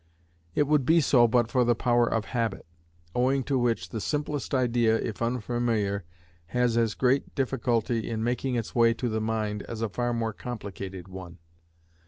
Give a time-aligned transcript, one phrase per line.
[0.55, 2.65] It would be so but for the power of habit;
[3.13, 6.05] owing to which, the simplest idea, if unfamiliar,
[6.47, 10.33] has as great difficulty in making its way to the mind as a far more
[10.33, 11.37] complicated one.